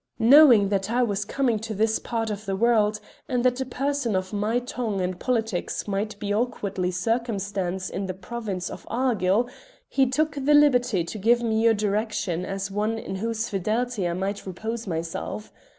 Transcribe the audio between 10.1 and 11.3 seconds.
the liberty to